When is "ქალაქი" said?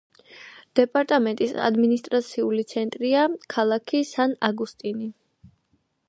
3.55-4.01